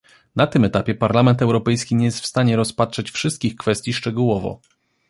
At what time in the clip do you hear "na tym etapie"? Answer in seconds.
0.35-0.95